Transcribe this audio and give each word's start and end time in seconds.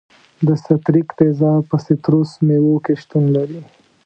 د 0.47 0.47
ستریک 0.63 1.07
تیزاب 1.17 1.61
په 1.69 1.77
سیتروس 1.85 2.31
میوو 2.47 2.75
کې 2.85 2.93
شتون 3.01 3.23
لري. 3.35 3.61